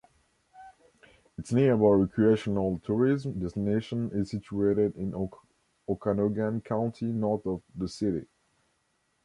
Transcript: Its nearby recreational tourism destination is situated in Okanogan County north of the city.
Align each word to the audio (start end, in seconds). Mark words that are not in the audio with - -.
Its 1.37 1.51
nearby 1.53 1.89
recreational 1.91 2.79
tourism 2.83 3.39
destination 3.39 4.09
is 4.11 4.31
situated 4.31 4.95
in 4.95 5.13
Okanogan 5.87 6.65
County 6.65 7.05
north 7.05 7.45
of 7.45 7.61
the 7.75 7.87
city. 7.87 8.25